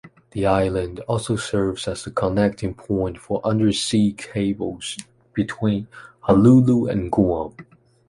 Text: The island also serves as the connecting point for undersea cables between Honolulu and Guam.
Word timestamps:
The 0.31 0.47
island 0.47 0.99
also 1.01 1.35
serves 1.35 1.87
as 1.87 2.03
the 2.03 2.09
connecting 2.09 2.73
point 2.73 3.19
for 3.19 3.39
undersea 3.45 4.13
cables 4.13 4.97
between 5.35 5.87
Honolulu 6.21 6.87
and 6.87 7.11
Guam. 7.11 7.53